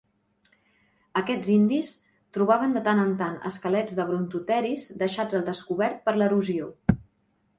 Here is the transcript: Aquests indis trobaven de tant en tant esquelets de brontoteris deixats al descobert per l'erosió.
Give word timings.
Aquests 1.19 1.49
indis 1.55 1.89
trobaven 2.37 2.73
de 2.77 2.83
tant 2.87 3.01
en 3.03 3.11
tant 3.19 3.37
esquelets 3.49 3.99
de 3.99 4.05
brontoteris 4.09 4.89
deixats 5.03 5.39
al 5.41 5.47
descobert 5.51 6.01
per 6.09 6.17
l'erosió. 6.23 6.71